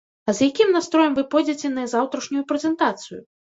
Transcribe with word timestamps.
А 0.29 0.33
з 0.37 0.45
якім 0.45 0.73
настроем 0.77 1.17
вы 1.19 1.25
пойдзеце 1.35 1.73
на 1.77 1.85
заўтрашнюю 1.93 2.43
прэзентацыю? 2.55 3.25